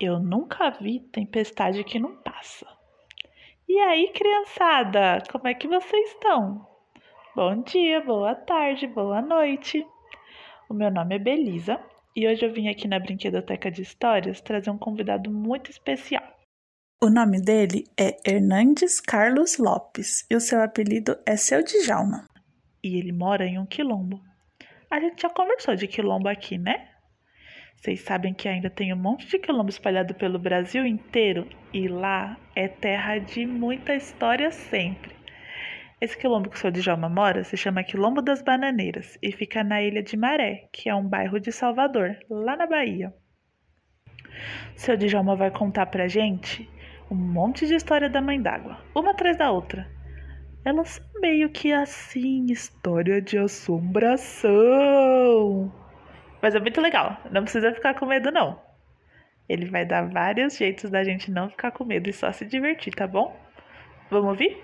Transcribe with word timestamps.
Eu 0.00 0.20
nunca 0.20 0.70
vi 0.70 1.00
tempestade 1.00 1.82
que 1.82 1.98
não 1.98 2.14
passa. 2.22 2.64
E 3.68 3.76
aí, 3.80 4.12
criançada, 4.12 5.20
como 5.28 5.48
é 5.48 5.54
que 5.54 5.66
vocês 5.66 6.10
estão? 6.10 6.64
Bom 7.34 7.62
dia, 7.62 8.00
boa 8.00 8.32
tarde, 8.32 8.86
boa 8.86 9.20
noite. 9.20 9.84
O 10.70 10.74
meu 10.74 10.88
nome 10.88 11.16
é 11.16 11.18
Belisa 11.18 11.80
e 12.14 12.28
hoje 12.28 12.46
eu 12.46 12.52
vim 12.52 12.68
aqui 12.68 12.86
na 12.86 13.00
Brinquedoteca 13.00 13.72
de 13.72 13.82
Histórias 13.82 14.40
trazer 14.40 14.70
um 14.70 14.78
convidado 14.78 15.32
muito 15.32 15.68
especial. 15.68 16.22
O 17.02 17.10
nome 17.10 17.42
dele 17.42 17.82
é 17.98 18.16
Hernandes 18.24 19.00
Carlos 19.00 19.58
Lopes 19.58 20.24
e 20.30 20.36
o 20.36 20.40
seu 20.40 20.62
apelido 20.62 21.18
é 21.26 21.36
Seu 21.36 21.60
Djalma. 21.64 22.24
E 22.84 22.98
ele 22.98 23.10
mora 23.10 23.44
em 23.44 23.58
um 23.58 23.66
quilombo. 23.66 24.20
A 24.88 25.00
gente 25.00 25.22
já 25.22 25.28
conversou 25.28 25.74
de 25.74 25.88
quilombo 25.88 26.28
aqui, 26.28 26.56
né? 26.56 26.88
Vocês 27.80 28.00
sabem 28.00 28.34
que 28.34 28.48
ainda 28.48 28.68
tem 28.68 28.92
um 28.92 28.96
monte 28.96 29.28
de 29.28 29.38
quilombo 29.38 29.70
espalhado 29.70 30.12
pelo 30.12 30.36
Brasil 30.36 30.84
inteiro 30.84 31.48
e 31.72 31.86
lá 31.86 32.36
é 32.54 32.66
terra 32.66 33.18
de 33.18 33.46
muita 33.46 33.94
história 33.94 34.50
sempre. 34.50 35.14
Esse 36.00 36.18
quilombo 36.18 36.50
que 36.50 36.56
o 36.56 36.58
seu 36.58 36.72
Djalma 36.72 37.08
mora 37.08 37.44
se 37.44 37.56
chama 37.56 37.84
Quilombo 37.84 38.20
das 38.20 38.42
Bananeiras 38.42 39.16
e 39.22 39.30
fica 39.30 39.62
na 39.62 39.80
Ilha 39.80 40.02
de 40.02 40.16
Maré, 40.16 40.68
que 40.72 40.88
é 40.88 40.94
um 40.94 41.08
bairro 41.08 41.38
de 41.38 41.52
Salvador, 41.52 42.18
lá 42.28 42.56
na 42.56 42.66
Bahia. 42.66 43.14
O 44.76 44.78
seu 44.78 44.96
Djalma 44.96 45.36
vai 45.36 45.52
contar 45.52 45.86
pra 45.86 46.08
gente 46.08 46.68
um 47.08 47.14
monte 47.14 47.64
de 47.64 47.76
história 47.76 48.10
da 48.10 48.20
mãe 48.20 48.42
d'água, 48.42 48.78
uma 48.94 49.12
atrás 49.12 49.36
da 49.36 49.52
outra. 49.52 49.88
Elas 50.64 50.88
são 50.90 51.06
meio 51.20 51.48
que 51.48 51.72
assim, 51.72 52.46
história 52.46 53.22
de 53.22 53.38
assombração. 53.38 54.48
Mas 56.40 56.54
é 56.54 56.60
muito 56.60 56.80
legal, 56.80 57.16
não 57.30 57.42
precisa 57.42 57.72
ficar 57.72 57.94
com 57.94 58.06
medo, 58.06 58.30
não. 58.30 58.60
Ele 59.48 59.64
vai 59.64 59.84
dar 59.84 60.08
vários 60.08 60.56
jeitos 60.56 60.90
da 60.90 61.02
gente 61.02 61.30
não 61.30 61.48
ficar 61.48 61.70
com 61.70 61.84
medo 61.84 62.08
e 62.08 62.12
só 62.12 62.30
se 62.30 62.44
divertir, 62.44 62.94
tá 62.94 63.06
bom? 63.06 63.34
Vamos 64.10 64.30
ouvir? 64.30 64.56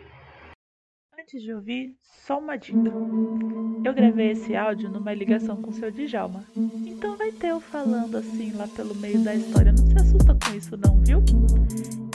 Antes 1.18 1.42
de 1.42 1.54
ouvir, 1.54 1.96
só 2.02 2.38
uma 2.38 2.56
dica. 2.56 2.90
Eu 3.84 3.94
gravei 3.94 4.32
esse 4.32 4.54
áudio 4.54 4.90
numa 4.90 5.14
ligação 5.14 5.60
com 5.60 5.70
o 5.70 5.72
seu 5.72 5.90
Djalma. 5.90 6.44
Então 6.86 7.16
vai 7.16 7.32
ter 7.32 7.48
eu 7.48 7.60
falando 7.60 8.18
assim 8.18 8.52
lá 8.52 8.68
pelo 8.68 8.94
meio 8.94 9.22
da 9.24 9.34
história. 9.34 9.72
Não 9.72 9.86
se 9.86 9.96
assusta 9.96 10.34
com 10.34 10.54
isso 10.54 10.76
não, 10.76 11.02
viu? 11.02 11.22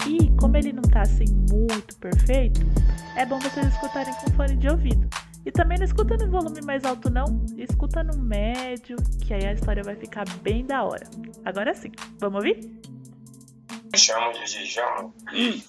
E 0.08 0.30
como 0.40 0.56
ele 0.56 0.72
não 0.72 0.84
tá 0.84 1.02
assim 1.02 1.26
muito 1.52 1.98
perfeito, 1.98 2.62
é 3.18 3.26
bom 3.26 3.40
vocês 3.40 3.68
escutarem 3.68 4.14
com 4.14 4.32
fone 4.34 4.56
de 4.56 4.70
ouvido. 4.70 5.10
E 5.50 5.52
também 5.52 5.80
não 5.80 5.86
escuta 5.86 6.16
no 6.16 6.30
volume 6.30 6.62
mais 6.62 6.86
alto, 6.86 7.10
não. 7.10 7.44
Escuta 7.58 8.04
no 8.04 8.16
médio, 8.20 8.96
que 9.26 9.34
aí 9.34 9.48
a 9.48 9.54
história 9.54 9.82
vai 9.82 9.96
ficar 9.96 10.24
bem 10.44 10.64
da 10.64 10.84
hora. 10.84 11.10
Agora 11.44 11.74
sim, 11.74 11.92
vamos 12.20 12.36
ouvir? 12.36 12.58
Me 13.92 13.98
chamo 13.98 14.32
de 14.32 14.46
Djalma. 14.46 15.12
Hum. 15.34 15.62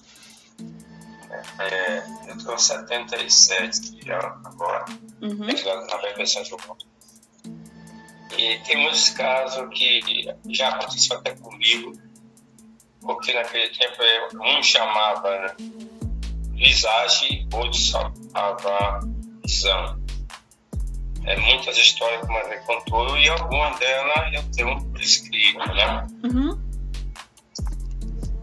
É, 1.57 1.97
eu 2.29 2.37
tô 2.37 2.51
com 2.51 2.57
77 2.59 4.05
já 4.05 4.19
agora, 4.45 4.85
Uhum. 5.19 5.47
na 5.47 5.97
repressão 6.07 6.43
de. 6.43 6.51
E 8.37 8.59
tem 8.59 8.83
muitos 8.83 9.09
casos 9.09 9.67
que 9.73 9.99
já 10.51 10.69
aconteceu 10.75 11.17
até 11.17 11.33
comigo, 11.37 11.93
porque 13.01 13.33
naquele 13.33 13.69
tempo 13.69 13.95
eu- 14.03 14.41
um 14.41 14.61
chamava 14.61 15.29
né, 15.39 15.55
visagem, 16.51 17.47
outro 17.51 17.79
chamava 17.79 18.99
visão. 19.51 19.99
É, 21.25 21.37
muitas 21.37 21.77
histórias 21.77 22.21
que 22.25 22.25
a 22.25 22.47
mãe 22.47 22.59
contou 22.65 23.17
e 23.17 23.29
algumas 23.29 23.77
delas 23.79 24.33
eu 24.33 24.43
tenho 24.53 24.83
por 24.85 24.99
escrito, 25.01 25.59
né? 25.59 26.07
Uhum. 26.23 26.59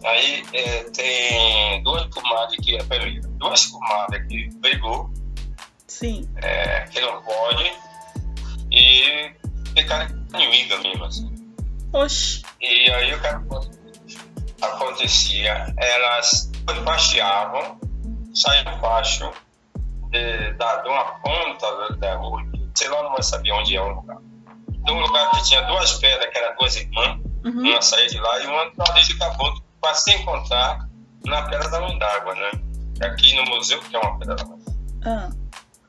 Aí 0.05 0.45
é, 0.53 0.85
tem 0.85 1.83
duas 1.83 2.07
comadres 2.15 2.65
que, 2.65 2.77
é, 2.77 2.85
peraí, 2.85 3.21
duas 3.21 3.67
comadres 3.67 4.27
que 4.29 4.49
brigou, 4.61 5.11
Sim. 5.89 6.29
é, 6.37 6.83
que 6.85 7.01
não 7.01 7.21
pode, 7.23 7.73
e 8.71 9.33
ficaram 9.77 10.07
inimigas 10.35 10.81
mesmo, 10.83 11.05
assim. 11.05 11.35
Oxi. 11.93 12.43
E 12.61 12.91
aí 12.93 13.13
o 13.15 13.21
que 13.21 13.27
aconte- 13.27 13.79
acontecia? 14.63 15.75
Elas 15.79 16.49
passeavam, 16.85 17.81
saíam 18.35 18.73
embaixo 18.77 19.33
de, 20.11 20.53
da, 20.55 20.77
de 20.83 20.89
uma 20.89 21.05
ponta 21.21 21.77
da, 21.77 21.89
da 21.97 22.17
rua, 22.17 22.43
sei 22.75 22.89
lá, 22.89 23.03
não 23.03 23.13
vai 23.13 23.23
saber 23.23 23.53
onde 23.53 23.77
é 23.77 23.81
o 23.81 23.89
lugar. 23.89 24.19
De 24.69 24.93
um 24.93 25.01
lugar 25.01 25.31
que 25.31 25.43
tinha 25.45 25.63
duas 25.63 25.95
pedras, 25.95 26.31
que 26.31 26.39
eram 26.39 26.57
duas 26.57 26.77
irmãs, 26.77 27.21
Uhum. 27.45 27.71
uma 27.71 27.81
saía 27.81 28.09
de 28.09 28.19
lá 28.19 28.41
e 28.41 28.47
uma 28.47 28.63
ali 28.91 29.03
de 29.05 29.17
Caboclo 29.17 29.63
para 29.81 29.95
se 29.95 30.13
encontrar 30.13 30.89
na 31.25 31.43
Pedra 31.43 31.69
da 31.71 31.81
Mãe 31.81 31.97
d'Água, 31.97 32.35
né? 32.35 32.51
Aqui 33.01 33.35
no 33.37 33.45
museu, 33.45 33.81
que 33.81 33.95
é 33.95 33.99
uma 33.99 34.19
Pedra 34.19 34.35
da 34.35 34.45
Mãe 34.45 34.59
Ah. 35.07 35.31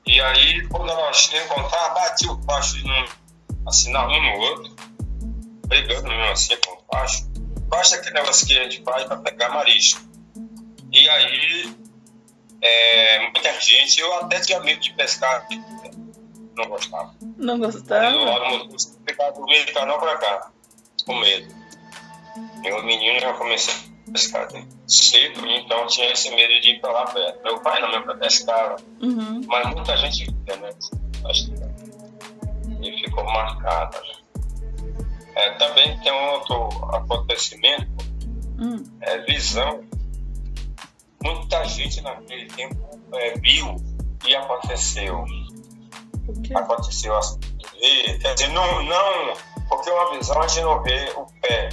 E 0.05 0.21
aí, 0.21 0.67
quando 0.67 0.91
elas 0.91 1.17
se 1.17 1.35
encontravam, 1.37 1.93
batia 1.95 2.31
o 2.31 2.41
facho 2.43 2.87
num, 2.87 3.05
assim, 3.67 3.91
na 3.91 4.05
um 4.07 4.21
no 4.21 4.39
outro, 4.41 4.75
brigando 5.67 6.07
mesmo 6.07 6.31
assim 6.31 6.55
com 6.65 6.73
o 6.73 6.83
facho. 6.93 7.27
Facho 7.69 7.95
é 7.95 7.97
aquele 7.97 8.13
negócio 8.15 8.47
que 8.47 8.57
a 8.57 8.63
gente 8.63 8.83
faz 8.83 9.03
para 9.05 9.17
pegar 9.17 9.49
marisco. 9.49 10.01
E 10.91 11.09
aí, 11.09 11.75
é, 12.61 13.19
muita 13.21 13.59
gente, 13.59 13.99
eu 13.99 14.13
até 14.15 14.39
tinha 14.41 14.59
medo 14.59 14.79
de 14.81 14.93
pescar, 14.93 15.47
não 16.55 16.67
gostava. 16.67 17.13
Não 17.37 17.57
gostava? 17.59 18.11
museu, 18.65 18.99
ficava 19.07 19.31
do 19.33 19.45
meio 19.45 19.65
do 19.65 19.73
canal 19.73 19.99
para 19.99 20.17
cá, 20.17 20.51
com 21.05 21.15
medo. 21.19 21.53
O 22.77 22.81
menino 22.83 23.19
já 23.19 23.33
começou 23.33 23.73
a 24.07 24.11
pescar 24.11 24.51
né? 24.53 24.65
cedo, 24.87 25.45
então 25.47 25.87
tinha 25.87 26.11
esse 26.11 26.29
medo 26.35 26.59
de 26.61 26.71
ir 26.71 26.81
para 26.81 26.91
lá 26.91 27.05
perto. 27.05 27.43
Meu 27.43 27.59
pai 27.61 27.81
não, 27.81 27.89
meu 27.91 28.03
pai 28.05 28.17
pescava, 28.17 28.75
Uhum. 29.01 29.41
mas 29.47 29.67
muita 29.73 29.95
gente 29.97 30.25
via, 30.45 30.55
né? 30.57 30.69
E 32.81 33.03
ficou 33.03 33.23
marcada. 33.25 33.97
né? 34.01 34.13
É, 35.35 35.51
também 35.51 35.97
tem 35.99 36.11
um 36.11 36.29
outro 36.31 36.69
acontecimento, 36.95 37.87
Hum. 38.59 38.83
é 39.01 39.19
visão. 39.19 39.81
Muita 41.23 41.63
gente 41.65 42.01
naquele 42.01 42.45
tempo 42.47 42.99
é, 43.13 43.37
viu 43.39 43.75
e 44.25 44.35
aconteceu. 44.35 45.25
O 46.27 46.41
quê? 46.41 46.53
Aconteceu 46.53 47.17
assim. 47.17 47.39
E, 47.75 48.17
quer 48.19 48.33
dizer, 48.35 48.49
não, 48.49 48.83
não, 48.83 49.33
porque 49.67 49.89
uma 49.89 50.17
visão 50.17 50.41
a 50.41 50.47
gente 50.47 50.61
não 50.61 50.81
vê 50.83 51.11
o 51.15 51.25
pé. 51.41 51.69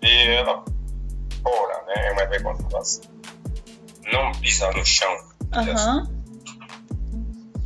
Vê 0.00 0.34
ela 0.34 0.64
fora, 1.42 1.84
né? 1.86 2.14
Vai 2.14 2.42
contar 2.42 2.78
assim. 2.78 3.02
Não 4.12 4.32
pisa 4.32 4.70
no 4.72 4.84
chão. 4.84 5.16
Aham. 5.52 6.08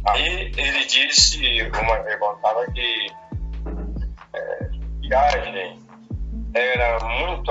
Aí 0.09 0.53
ele 0.57 0.85
disse, 0.87 1.63
uma 1.63 2.03
vez 2.03 2.19
contava 2.21 2.65
que 2.73 3.07
é, 4.35 4.71
viagem 5.01 5.86
era 6.55 6.99
muito, 7.05 7.51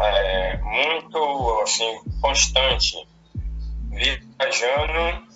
é, 0.00 0.58
muito 0.58 1.60
assim, 1.62 2.00
constante. 2.20 3.08
Viajando 3.90 5.26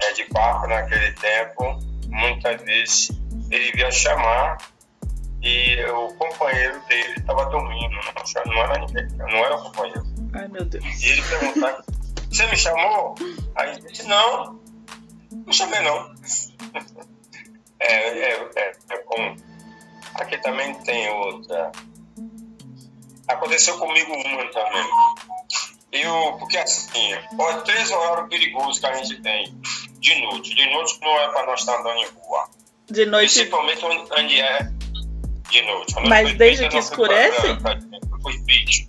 é, 0.00 0.12
de 0.12 0.24
barco 0.32 0.66
naquele 0.66 1.12
tempo, 1.12 1.78
muitas 2.08 2.62
vezes 2.62 3.10
ele 3.50 3.72
via 3.72 3.90
chamar 3.90 4.58
e 5.42 5.84
o 5.84 6.08
companheiro 6.14 6.80
dele 6.88 7.14
estava 7.16 7.46
dormindo, 7.46 7.94
não, 7.94 8.52
não 8.52 8.62
era 8.62 8.78
ninguém, 8.78 9.06
não 9.16 9.38
era 9.44 9.56
o 9.56 9.62
companheiro. 9.64 10.02
Ai, 10.34 10.48
meu 10.48 10.64
Deus. 10.64 10.84
E 11.02 11.08
ele 11.08 11.22
perguntava, 11.22 11.84
você 12.30 12.46
me 12.46 12.56
chamou? 12.56 13.14
Aí 13.54 13.72
ele 13.72 13.82
disse, 13.82 14.06
não, 14.06 14.60
não 15.46 15.52
chamei 15.52 15.80
não. 15.80 16.14
É, 17.80 18.08
é, 18.08 18.32
é, 18.56 18.72
é. 18.90 19.36
Aqui 20.16 20.36
também 20.38 20.74
tem 20.82 21.08
outra. 21.10 21.70
Aconteceu 23.28 23.78
comigo 23.78 24.12
uma 24.12 24.50
também. 24.50 24.84
Eu, 25.90 26.36
porque 26.38 26.58
assim, 26.58 27.14
ó, 27.38 27.52
três 27.60 27.90
horários 27.90 28.28
perigosos 28.28 28.78
que 28.78 28.86
a 28.86 28.94
gente 28.96 29.22
tem 29.22 29.54
de 29.98 30.20
noite. 30.22 30.54
De 30.54 30.70
noite 30.70 30.98
não 31.00 31.18
é 31.18 31.28
para 31.28 31.46
nós 31.46 31.60
estar 31.60 31.78
andando 31.78 31.98
em 31.98 32.08
rua. 32.08 32.48
De 32.90 33.06
noite. 33.06 33.34
Principalmente 33.34 33.84
onde 33.84 34.40
é 34.40 34.58
de 35.50 35.62
noite. 35.62 35.94
Onde 35.98 36.08
Mas 36.08 36.34
desde 36.34 36.58
feito, 36.58 36.72
que 36.72 36.78
escurece? 36.78 37.58
Foi 38.22 38.32
vídeo. 38.44 38.86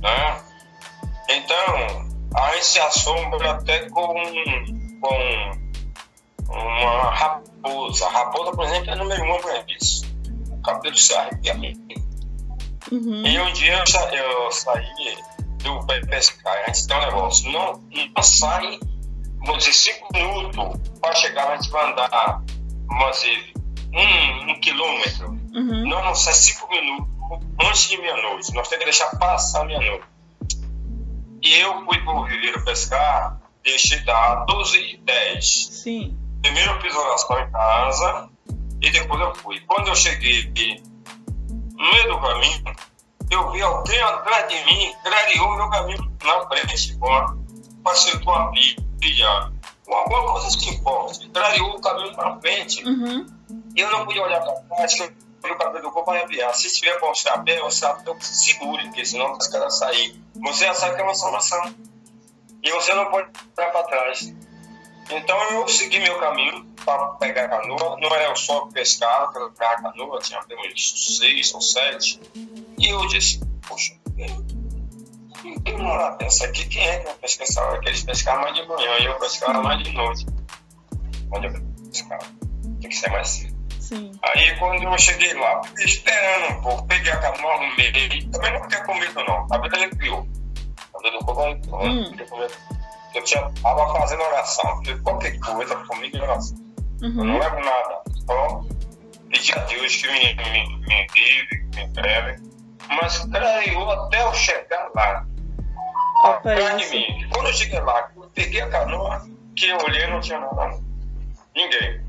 Né? 0.00 0.42
Então, 1.28 2.10
a 2.34 2.52
gente 2.54 2.66
se 2.66 2.80
assombra 2.80 3.52
até 3.52 3.88
com, 3.90 4.14
com 5.00 5.52
uma 6.48 7.10
raposa. 7.10 8.06
A 8.06 8.10
raposa, 8.10 8.52
por 8.52 8.64
exemplo, 8.64 8.90
é 8.90 8.96
número 8.96 9.24
um 9.24 9.40
para 9.40 9.64
isso. 9.68 10.04
O 10.50 10.62
cabelo 10.62 10.96
se 10.96 11.14
arrepia 11.14 11.54
mesmo. 11.54 11.99
Uhum. 12.90 13.26
E 13.26 13.40
um 13.40 13.52
dia 13.52 13.78
eu, 13.78 13.86
sa- 13.86 14.10
eu 14.14 14.50
saí 14.52 14.86
do 15.62 15.86
pé 15.86 16.00
pescar. 16.06 16.54
A 16.66 16.72
gente 16.72 16.86
tem 16.86 16.96
um 16.96 17.00
negócio. 17.00 17.50
Não, 17.52 17.80
não 18.14 18.22
sai, 18.22 18.78
vamos 19.44 19.64
dizer, 19.64 19.72
cinco 19.72 20.08
minutos 20.12 20.80
para 21.00 21.14
chegar. 21.14 21.48
A 21.52 21.56
gente 21.56 21.70
vai 21.70 21.92
andar, 21.92 22.42
vamos 22.86 23.16
dizer, 23.20 23.52
um, 23.92 24.50
um 24.52 24.60
quilômetro. 24.60 25.28
Uhum. 25.54 25.88
Não, 25.88 26.04
não 26.04 26.14
sai 26.14 26.32
cinco 26.34 26.68
minutos 26.70 27.08
antes 27.62 27.88
de 27.88 27.98
meia-noite. 27.98 28.52
Nós 28.54 28.68
temos 28.68 28.78
que 28.78 28.84
deixar 28.84 29.10
passar 29.18 29.64
meia-noite. 29.66 30.04
E 31.42 31.54
eu 31.54 31.84
fui 31.84 31.98
para 32.02 32.12
o 32.14 32.22
Ribeiro 32.24 32.62
pescar, 32.64 33.40
deixei 33.64 34.00
dar 34.00 34.44
12 34.46 34.78
e 34.78 34.96
10. 34.98 35.66
Sim. 35.72 36.18
Primeiro 36.42 36.72
eu 36.72 36.80
fiz 36.80 36.94
oração 36.94 37.40
em 37.40 37.50
casa 37.50 38.28
e 38.82 38.90
depois 38.90 39.20
eu 39.20 39.34
fui. 39.34 39.60
Quando 39.60 39.88
eu 39.88 39.94
cheguei 39.94 40.44
no 41.80 41.90
meio 41.90 42.08
do 42.08 42.20
caminho, 42.20 42.64
eu 43.30 43.50
vi 43.52 43.62
alguém 43.62 44.00
atrás 44.02 44.48
de 44.48 44.64
mim, 44.66 44.92
clareou 45.02 45.56
meu 45.56 45.70
caminho 45.70 46.18
na 46.22 46.46
frente, 46.46 46.98
facilitou 47.82 48.34
a 48.34 48.52
pilha, 49.00 49.52
alguma 49.88 50.32
coisa 50.32 50.58
que 50.58 50.70
importa, 50.70 51.28
clareou 51.32 51.70
o 51.70 51.80
caminho 51.80 52.12
na 52.12 52.38
frente. 52.38 52.84
Uhum. 52.84 53.26
E 53.74 53.80
eu 53.80 53.90
não 53.90 54.04
podia 54.04 54.22
olhar 54.22 54.40
para 54.42 54.76
trás, 54.76 54.94
que 54.94 55.02
eu 55.02 55.10
o 55.42 55.56
cabelo 55.56 55.82
do 55.82 55.90
corpo 55.90 56.10
arrepiar. 56.10 56.54
Se 56.54 56.70
tiver 56.70 57.00
com 57.00 57.10
o 57.10 57.14
chapéu, 57.14 57.64
o 57.64 57.70
chapéu 57.70 58.14
segure, 58.20 58.84
porque 58.84 59.06
senão 59.06 59.32
os 59.32 59.48
caras 59.48 59.78
sair. 59.78 60.22
Você 60.34 60.66
já 60.66 60.74
sabe 60.74 60.96
que 60.96 61.00
é 61.00 61.04
uma 61.04 61.14
salvação. 61.14 61.74
E 62.62 62.70
você 62.72 62.92
não 62.92 63.06
pode 63.06 63.30
olhar 63.56 63.72
para 63.72 63.82
trás. 63.84 64.34
Então 65.10 65.42
eu 65.52 65.66
segui 65.66 65.98
meu 65.98 66.18
caminho 66.18 66.69
para 66.84 67.08
pegar 67.14 67.44
a 67.44 67.48
canoa. 67.48 67.96
Não 68.00 68.14
era 68.14 68.34
só 68.34 68.66
pescar, 68.66 69.30
para 69.32 69.48
pegar 69.50 69.72
a 69.72 69.82
canoa, 69.82 70.18
tinha 70.20 70.40
uns 70.40 71.16
seis 71.18 71.54
ou 71.54 71.60
sete. 71.60 72.20
E 72.78 72.88
eu 72.88 73.06
disse, 73.08 73.40
poxa, 73.66 73.94
quem 75.64 75.76
mora 75.78 76.16
dessa 76.16 76.44
aqui, 76.46 76.66
quem 76.66 76.86
é 76.86 76.98
que 76.98 77.04
vai 77.06 77.14
pescar 77.14 77.46
essa 77.46 77.62
hora? 77.62 77.80
Que 77.80 77.88
eles 77.88 78.02
pescavam 78.02 78.42
mais 78.42 78.54
de 78.54 78.66
manhã 78.66 78.98
e 78.98 79.04
eu 79.04 79.14
pescava 79.18 79.62
mais 79.62 79.82
de 79.82 79.92
noite. 79.92 80.26
Onde 81.32 81.46
eu 81.46 81.52
pescava. 81.90 82.26
Tem 82.80 82.90
que 82.90 82.96
ser 82.96 83.10
mais 83.10 83.28
cedo. 83.28 83.60
Sim. 83.78 84.12
Aí 84.22 84.56
quando 84.58 84.82
eu 84.82 84.98
cheguei 84.98 85.34
lá, 85.34 85.62
esperando 85.78 86.58
um 86.58 86.62
pouco, 86.62 86.86
peguei 86.86 87.12
a 87.12 87.16
canoa, 87.16 87.54
arrumei. 87.54 88.28
Também 88.30 88.52
não 88.52 88.68
quer 88.68 88.84
comido 88.86 89.24
não, 89.24 89.46
a 89.50 89.58
vida 89.58 89.90
criou. 89.96 90.28
A 90.94 90.98
vida 90.98 91.18
do 91.18 91.24
povo 91.24 91.40
Hum. 91.82 92.16
Eu 93.12 93.24
tinha, 93.24 93.50
tava 93.60 93.92
fazendo 93.92 94.22
oração, 94.22 94.82
qualquer 95.02 95.38
coisa 95.40 95.74
comigo 95.76 96.16
é 96.16 96.22
oração. 96.22 96.56
Eu 97.02 97.08
não 97.10 97.24
Uhum. 97.34 97.38
levo 97.38 97.60
nada, 97.60 98.02
só 98.26 98.62
pedir 99.30 99.58
a 99.58 99.62
Deus 99.64 99.96
que 99.96 100.06
me, 100.12 100.34
me, 100.34 100.78
me 100.86 101.06
livre, 101.14 101.68
que 101.70 101.76
me 101.76 101.82
entregue. 101.84 102.42
Mas 102.88 103.18
creio 103.26 103.90
até 103.90 104.22
eu 104.22 104.34
chegar 104.34 104.90
lá, 104.94 105.24
atrás 106.24 106.78
de 106.78 106.90
mim. 106.90 107.28
Quando 107.32 107.46
eu 107.46 107.52
cheguei 107.54 107.80
lá, 107.80 108.10
eu 108.16 108.22
peguei 108.34 108.60
a 108.60 108.68
canoa, 108.68 109.26
que 109.56 109.68
eu 109.68 109.78
olhei 109.78 110.06
não 110.08 110.20
tinha 110.20 110.40
nada. 110.40 110.78
Ninguém. 111.54 112.00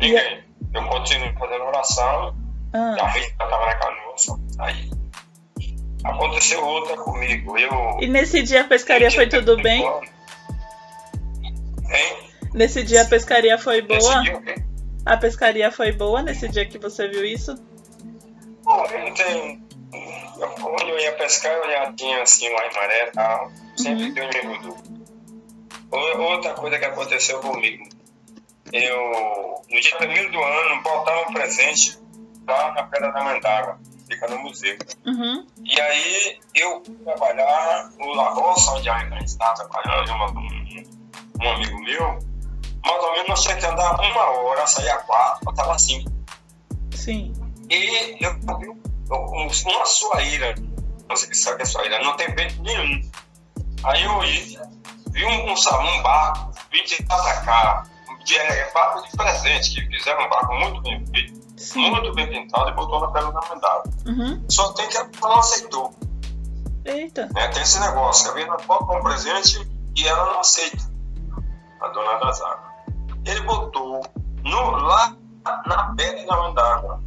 Ninguém. 0.00 0.44
Eu 0.74 0.84
continuei 0.88 1.32
fazendo 1.34 1.64
oração, 1.64 2.36
a 2.74 2.78
Ah. 2.78 3.08
Rita 3.12 3.28
estava 3.44 3.66
na 3.66 3.74
canoa, 3.76 4.14
só 4.16 4.36
aí. 4.58 4.90
Aconteceu 6.04 6.62
outra 6.66 6.96
comigo. 6.96 7.56
Eu. 7.56 7.98
E 8.00 8.06
nesse 8.08 8.42
dia 8.42 8.62
a 8.62 8.64
pescaria 8.64 9.10
foi 9.10 9.26
tudo 9.28 9.56
bem? 9.62 9.82
Hein? 11.90 12.16
Nesse 12.54 12.82
dia 12.84 13.02
a 13.02 13.04
pescaria 13.04 13.58
foi 13.58 13.82
boa? 13.82 14.22
Dia, 14.22 14.36
o 14.36 14.42
quê? 14.42 14.54
A 15.04 15.16
pescaria 15.16 15.70
foi 15.70 15.92
boa 15.92 16.22
nesse 16.22 16.48
dia 16.48 16.64
que 16.64 16.78
você 16.78 17.08
viu 17.08 17.24
isso? 17.24 17.54
Não 18.64 18.84
tenho. 19.14 19.62
eu- 20.38 20.98
ia 20.98 21.12
pescar, 21.12 21.52
eu 21.52 21.70
já 21.70 21.92
tinha 21.92 22.22
assim 22.22 22.48
uma 22.48 22.60
maré 22.74 23.08
e 23.08 23.12
tal. 23.12 23.50
Sempre 23.76 24.04
Uhum. 24.04 24.50
mim 24.52 24.74
O- 25.90 26.22
Outra 26.22 26.54
coisa 26.54 26.78
que 26.78 26.84
aconteceu 26.84 27.38
comigo. 27.40 27.84
Eu, 28.72 29.62
no 29.70 29.80
dia 29.80 29.96
primeiro 29.96 30.32
do 30.32 30.42
ano, 30.42 30.82
botava 30.82 31.28
um 31.28 31.32
presente 31.32 31.98
lá 32.48 32.72
na 32.72 32.82
Pedra 32.84 33.12
da 33.12 33.22
Mandágua, 33.22 33.78
fica 34.08 34.26
no 34.28 34.38
museu. 34.40 34.76
Uhum. 35.06 35.46
E 35.64 35.80
aí 35.80 36.38
eu 36.54 36.82
fui 36.84 36.94
trabalhar 37.04 37.90
no 37.98 38.14
La 38.14 38.30
Roça, 38.30 38.72
onde 38.72 38.88
a 38.88 38.98
gente 38.98 39.26
estava 39.26 39.54
trabalhando, 39.68 40.12
um, 40.12 41.44
um 41.44 41.50
amigo 41.50 41.80
meu. 41.82 42.18
Mais 42.84 43.02
ou 43.02 43.12
menos 43.12 43.28
nós 43.28 43.42
tínhamos 43.42 43.64
que 43.64 43.70
andar 43.70 43.94
uma 44.00 44.30
hora, 44.30 44.66
sair 44.66 44.90
a 44.90 44.98
quatro, 44.98 45.50
estava 45.50 45.74
assim. 45.74 46.04
Sim. 46.94 47.32
E 47.70 48.24
eu 48.24 48.34
vi 48.58 48.68
um- 48.68 48.82
um- 49.10 49.48
uma 49.48 49.86
suaíra, 49.86 50.54
não 51.08 51.16
sei 51.16 51.32
se 51.34 51.42
sabe 51.42 51.62
é 51.62 51.66
suaíra, 51.66 52.02
não 52.02 52.16
tem 52.16 52.34
vento 52.34 52.60
nenhum. 52.62 53.10
Aí 53.84 54.02
eu 54.04 54.20
vi, 54.20 54.58
vi 55.10 55.24
um, 55.24 55.46
um, 55.50 55.52
um 55.54 56.02
barco, 56.02 56.52
vim 56.70 56.82
de 56.84 56.96
cá, 57.04 57.84
de, 58.24 58.36
é, 58.38 58.72
barco 58.72 59.02
de 59.02 59.16
presente, 59.16 59.74
que 59.74 59.96
fizeram 59.98 60.24
um 60.24 60.28
barco 60.30 60.54
muito 60.54 60.80
bem 60.82 61.04
feito, 61.06 61.44
muito 61.76 62.14
bem 62.14 62.28
pintado 62.28 62.70
e 62.70 62.72
botou 62.74 63.00
na 63.00 63.08
pedra 63.08 63.32
da 63.32 63.40
mandada. 63.48 63.82
Uhum. 64.06 64.44
Só 64.48 64.72
tem 64.72 64.88
que 64.88 64.96
ela 64.96 65.10
não 65.22 65.38
aceitou. 65.38 65.94
Eita. 66.86 67.28
né? 67.34 67.48
Tem 67.48 67.62
esse 67.62 67.80
negócio, 67.80 68.24
que 68.24 68.30
a 68.30 68.34
menina 68.34 68.56
pode 68.58 68.86
com 68.86 68.98
um 68.98 69.02
presente 69.02 69.66
e 69.96 70.06
ela 70.08 70.32
não 70.32 70.40
aceita, 70.40 70.90
a 71.80 71.88
dona 71.88 72.18
das 72.18 72.40
águas. 72.42 72.73
Ele 73.26 73.40
botou 73.42 74.02
no, 74.42 74.70
lá 74.70 75.16
na 75.66 75.94
pedra 75.94 76.52
d'água, 76.52 77.02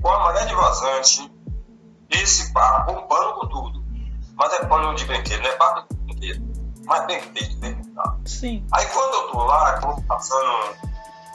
com 0.00 0.08
a 0.08 0.18
maré 0.20 0.44
de 0.46 0.54
vazante, 0.54 1.32
esse 2.10 2.52
barco, 2.52 2.92
um 2.92 3.06
pano 3.06 3.34
com 3.34 3.48
tudo. 3.48 3.84
Mas 4.34 4.52
é 4.54 4.64
pano 4.64 4.94
de 4.94 5.04
brinquedo, 5.04 5.42
não 5.42 5.50
é 5.50 5.56
barco 5.56 5.86
de 5.94 6.04
brinquedo, 6.04 6.52
mas 6.84 7.06
bem 7.06 7.20
feito, 7.20 7.56
bem 7.58 7.74
pintado. 7.76 8.28
Sim. 8.28 8.66
Aí 8.72 8.86
quando 8.86 9.14
eu 9.14 9.30
tô 9.30 9.44
lá, 9.44 9.80
vou 9.80 10.02
passando, 10.02 10.76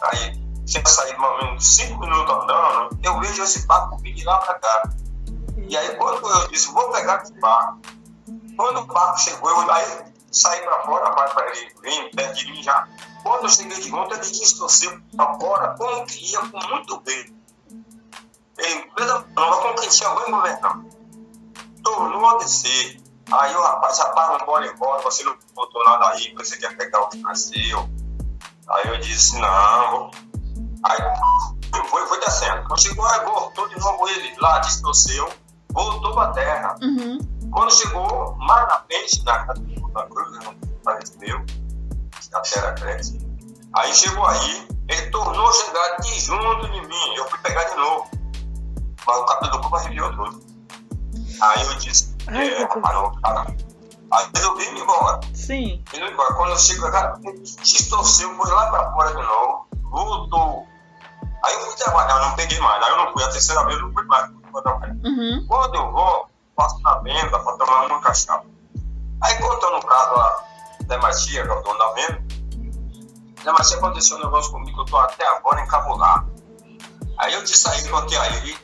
aí 0.04 0.36
tinha 0.66 0.86
saído 0.86 1.20
mais 1.20 1.34
ou 1.34 1.46
menos 1.46 1.76
5 1.76 2.00
minutos 2.00 2.36
andando, 2.36 3.00
eu 3.04 3.20
vejo 3.20 3.44
esse 3.44 3.66
barco 3.66 3.98
vir 4.00 4.14
de 4.14 4.24
lá 4.26 4.38
pra 4.40 4.56
cá. 4.56 4.90
E 5.58 5.78
aí 5.78 5.96
quando 5.96 6.28
eu 6.28 6.48
disse, 6.50 6.72
vou 6.74 6.92
pegar 6.92 7.24
esse 7.24 7.34
barco, 7.40 7.80
quando 8.58 8.82
o 8.82 8.86
barco 8.86 9.20
chegou, 9.20 9.50
eu 9.50 9.72
aí 9.72 10.17
saí 10.32 10.62
pra 10.62 10.84
fora, 10.84 11.16
mais 11.16 11.34
pra 11.34 11.48
ele 11.50 11.74
vir 11.82 12.12
perto 12.16 12.38
de 12.38 12.52
mim 12.52 12.64
já. 12.64 12.88
Quando 13.24 13.44
eu 13.44 13.50
cheguei 13.50 13.80
de 13.80 13.90
volta, 13.90 14.16
ele 14.16 14.24
distorceu 14.24 15.00
pra 15.16 15.34
fora, 15.36 15.76
como 15.78 16.06
que 16.06 16.32
ia 16.32 16.40
com 16.40 16.68
muito 16.68 17.00
bem. 17.02 17.36
Ele, 18.58 18.92
como 19.36 19.76
que 19.76 19.90
tinha 19.90 20.10
alguém 20.10 20.32
governando. 20.32 20.90
Tornou 21.84 22.26
a 22.30 22.38
descer. 22.38 23.02
Aí 23.32 23.56
o 23.56 23.62
rapaz, 23.62 24.00
rapaz, 24.00 24.42
vamos 24.46 24.72
embora, 24.72 25.02
você 25.02 25.24
não 25.24 25.38
botou 25.54 25.84
nada 25.84 26.10
aí, 26.10 26.34
você 26.34 26.58
quer 26.58 26.76
pegar 26.78 27.02
o 27.02 27.10
que 27.10 27.18
nasceu. 27.18 27.90
Aí 28.70 28.88
eu 28.88 29.00
disse, 29.00 29.38
não, 29.38 30.12
Aí 30.84 30.98
foi, 31.90 32.06
foi 32.06 32.20
descendo. 32.20 32.68
Quando 32.68 32.82
chegou, 32.82 33.06
aí 33.06 33.26
voltou 33.26 33.68
de 33.68 33.80
novo 33.80 34.08
ele 34.10 34.36
lá, 34.40 34.60
distorceu, 34.60 35.30
voltou 35.72 36.14
pra 36.14 36.32
terra. 36.32 36.76
Uhum. 36.82 37.18
Quando 37.52 37.74
chegou 37.74 38.36
mais 38.38 38.68
na 38.68 38.80
frente, 38.82 39.24
na 39.24 39.46
da 39.98 40.08
cruz, 40.08 40.32
né, 40.32 40.56
parente 40.84 41.12
meu, 41.18 41.46
a 42.34 42.40
terra 42.42 42.74
cresce. 42.74 43.20
Aí 43.74 43.94
chegou 43.94 44.26
aí, 44.26 44.68
ele 44.88 45.10
tornou 45.12 45.48
a 45.48 45.54
chegar 45.54 45.98
de 45.98 46.20
junto 46.20 46.72
de 46.72 46.82
mim. 46.88 47.16
Eu 47.16 47.30
fui 47.30 47.40
pegar 47.40 47.64
de 47.66 47.76
novo. 47.76 48.10
Mas 49.06 49.18
o 49.18 49.26
cabelo 49.26 49.52
do 49.52 49.62
corpo 49.62 49.76
arrepiou 49.76 50.16
todo. 50.16 50.44
Aí 51.42 51.66
eu 51.66 51.74
disse, 51.76 52.16
Ai, 52.28 52.48
é, 52.50 52.68
parou, 52.68 53.12
cara. 53.22 53.46
Aí 54.12 54.30
resolvi 54.34 54.64
ir 54.64 54.80
embora. 54.80 55.20
Sim. 55.34 55.84
Indo 55.94 56.06
embora. 56.06 56.34
Quando 56.36 56.52
eu 56.52 56.58
chego, 56.58 56.90
cara, 56.92 57.20
distorceu, 57.62 58.36
foi 58.36 58.52
lá 58.52 58.70
pra 58.70 58.92
fora 58.92 59.10
de 59.10 59.22
novo, 59.22 59.68
voltou. 59.84 60.68
Aí 61.46 61.54
eu 61.54 61.62
fui 61.62 61.76
trabalhar, 61.76 62.20
não 62.20 62.36
peguei 62.36 62.60
mais. 62.60 62.84
Aí 62.84 62.92
eu 62.92 62.98
não 62.98 63.14
fui, 63.14 63.24
a 63.24 63.30
terceira 63.30 63.66
vez 63.66 63.78
eu 63.78 63.88
não 63.88 63.94
fui 63.94 64.06
mais. 64.06 64.30
Uhum. 64.32 65.46
Quando 65.48 65.76
eu 65.76 65.92
vou, 65.92 66.30
passo 66.56 66.82
na 66.82 67.00
venda 67.00 67.40
para 67.40 67.58
tomar 67.58 67.86
uma 67.86 68.02
cachaça. 68.02 68.57
Aí 69.22 69.40
no 69.40 69.82
carro 69.82 70.18
lá, 70.18 70.46
da 70.86 70.98
Matia, 71.00 71.44
que 71.44 71.50
é 71.50 71.54
o 71.54 71.62
dono 71.62 71.78
da 71.78 71.92
venda, 71.94 72.24
da 73.44 73.52
aconteceu 73.52 74.18
um 74.18 74.22
negócio 74.22 74.52
comigo 74.52 74.74
que 74.76 74.82
eu 74.82 74.86
tô 74.86 74.98
até 74.98 75.28
agora 75.28 75.62
encabulado. 75.62 76.32
Aí 77.18 77.34
eu 77.34 77.44
disse 77.44 77.68
a 77.70 77.78
ele, 77.78 77.90
contei 77.90 78.18
a 78.18 78.28
ele 78.38 78.58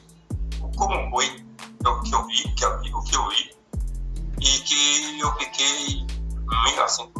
como 0.78 1.10
foi 1.10 1.46
o 1.86 2.02
que 2.02 2.14
eu 2.14 2.28
vi, 2.28 2.56
que 2.56 2.66
eu 2.66 2.80
vi, 2.80 2.94
o 2.94 3.04
que 3.04 3.16
eu 3.16 3.30
vi, 3.30 3.56
e 4.40 4.60
que 4.60 5.20
eu 5.20 5.32
fiquei 5.36 6.06
meio 6.66 6.84
assim, 6.84 7.12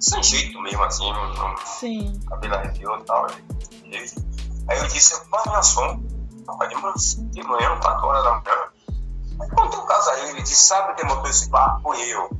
sem 0.00 0.22
jeito 0.22 0.60
mesmo 0.60 0.82
assim, 0.82 1.12
não, 1.12 1.56
Sim. 1.64 2.20
cabelo 2.28 2.54
arrepiou 2.54 2.98
e 2.98 3.04
tal. 3.04 3.26
Aí 4.68 4.78
eu 4.78 4.88
disse, 4.88 5.14
eu 5.14 5.20
faço 5.26 5.48
minha 5.48 5.62
som. 5.62 6.02
De 7.30 7.42
manhã, 7.42 7.80
4 7.80 8.06
horas 8.06 8.22
da 8.22 8.30
manhã. 8.32 8.63
Contei 9.38 9.78
o 9.78 9.86
caso 9.86 10.10
a 10.10 10.18
ele, 10.20 10.42
disse, 10.42 10.66
sabe 10.66 10.94
quem 10.94 11.06
montou 11.06 11.28
esse 11.28 11.48
barco? 11.50 11.82
Foi 11.82 12.00
eu. 12.00 12.30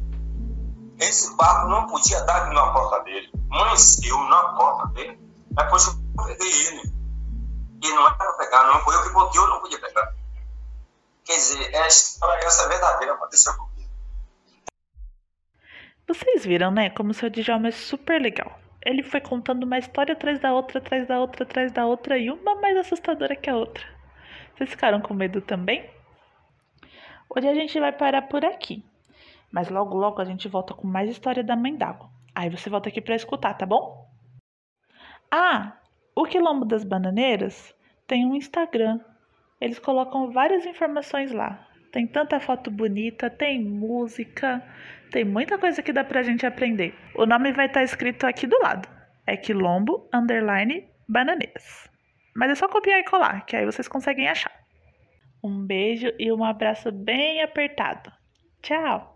Esse 1.00 1.36
barco 1.36 1.68
não 1.68 1.86
podia 1.86 2.20
dar 2.22 2.52
na 2.52 2.72
porta 2.72 3.02
dele. 3.04 3.30
Amanheceu 3.50 4.16
na 4.28 4.54
porta 4.54 4.88
dele. 4.94 5.18
Depois 5.50 5.86
eu 5.86 6.24
peguei 6.24 6.66
ele. 6.68 6.92
E 7.82 7.88
não 7.90 8.06
era 8.06 8.14
pra 8.14 8.32
pegar, 8.34 8.64
não. 8.64 8.80
Foi 8.80 8.94
eu 8.94 9.02
que 9.02 9.10
botei, 9.10 9.40
eu 9.40 9.46
não 9.48 9.60
podia 9.60 9.80
pegar. 9.80 10.14
Quer 11.24 11.36
dizer, 11.36 11.76
a 11.76 11.86
história 11.86 12.44
essa 12.44 12.64
é 12.64 12.68
verdadeira, 12.68 13.14
aconteceu 13.14 13.52
comigo. 13.56 13.90
Vocês 16.06 16.44
viram, 16.44 16.70
né? 16.70 16.90
Como 16.90 17.10
o 17.10 17.14
seu 17.14 17.30
Djalma 17.30 17.68
é 17.68 17.72
super 17.72 18.20
legal. 18.20 18.58
Ele 18.84 19.02
foi 19.02 19.20
contando 19.20 19.64
uma 19.64 19.78
história 19.78 20.12
atrás 20.12 20.38
da 20.38 20.52
outra, 20.52 20.78
atrás 20.78 21.08
da 21.08 21.18
outra, 21.18 21.44
atrás 21.44 21.72
da 21.72 21.86
outra, 21.86 22.18
e 22.18 22.30
uma 22.30 22.54
mais 22.56 22.76
assustadora 22.76 23.34
que 23.34 23.48
a 23.48 23.56
outra. 23.56 23.82
Vocês 24.54 24.68
ficaram 24.68 25.00
com 25.00 25.14
medo 25.14 25.40
também? 25.40 25.90
Hoje 27.28 27.48
a 27.48 27.54
gente 27.54 27.78
vai 27.78 27.92
parar 27.92 28.22
por 28.22 28.44
aqui. 28.44 28.84
Mas 29.50 29.68
logo, 29.68 29.96
logo 29.96 30.20
a 30.20 30.24
gente 30.24 30.48
volta 30.48 30.74
com 30.74 30.86
mais 30.86 31.08
história 31.10 31.42
da 31.42 31.56
mãe 31.56 31.76
d'água. 31.76 32.10
Aí 32.34 32.50
você 32.50 32.68
volta 32.68 32.88
aqui 32.88 33.00
para 33.00 33.14
escutar, 33.14 33.54
tá 33.54 33.64
bom? 33.64 34.08
Ah, 35.30 35.76
o 36.14 36.24
Quilombo 36.24 36.64
das 36.64 36.84
Bananeiras 36.84 37.74
tem 38.06 38.26
um 38.26 38.34
Instagram. 38.34 39.00
Eles 39.60 39.78
colocam 39.78 40.30
várias 40.30 40.66
informações 40.66 41.32
lá. 41.32 41.66
Tem 41.92 42.06
tanta 42.06 42.40
foto 42.40 42.70
bonita, 42.70 43.30
tem 43.30 43.62
música, 43.62 44.60
tem 45.12 45.24
muita 45.24 45.56
coisa 45.58 45.80
que 45.80 45.92
dá 45.92 46.02
pra 46.02 46.24
gente 46.24 46.44
aprender. 46.44 46.92
O 47.14 47.24
nome 47.24 47.52
vai 47.52 47.66
estar 47.66 47.80
tá 47.80 47.84
escrito 47.84 48.26
aqui 48.26 48.48
do 48.48 48.60
lado. 48.60 48.88
É 49.24 49.36
Quilombo 49.36 50.08
Underline 50.12 50.88
Bananeiras. 51.08 51.88
Mas 52.34 52.50
é 52.50 52.54
só 52.56 52.68
copiar 52.68 52.98
e 52.98 53.04
colar, 53.04 53.46
que 53.46 53.54
aí 53.54 53.64
vocês 53.64 53.86
conseguem 53.86 54.28
achar. 54.28 54.63
Um 55.44 55.66
beijo 55.66 56.10
e 56.18 56.32
um 56.32 56.42
abraço 56.42 56.90
bem 56.90 57.42
apertado. 57.42 58.10
Tchau! 58.62 59.13